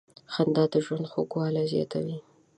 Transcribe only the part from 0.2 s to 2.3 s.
•خندا د ژوند خوږوالی زیاتوي.